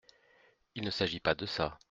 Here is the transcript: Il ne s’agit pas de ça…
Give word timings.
Il 0.73 0.83
ne 0.83 0.89
s’agit 0.89 1.19
pas 1.19 1.35
de 1.35 1.45
ça… 1.45 1.79